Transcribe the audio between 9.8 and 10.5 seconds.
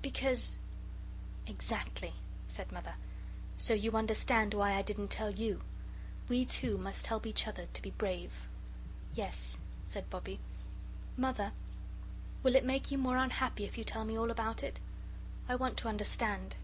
said Bobbie;